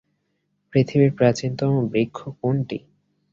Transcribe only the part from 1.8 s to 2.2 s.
বৃক্ষ